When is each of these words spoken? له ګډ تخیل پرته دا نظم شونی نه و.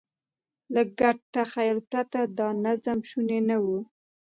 له 0.73 0.81
ګډ 0.99 1.17
تخیل 1.33 1.77
پرته 1.89 2.19
دا 2.37 2.47
نظم 2.65 2.99
شونی 3.09 3.39
نه 3.49 3.57
و. 3.63 3.65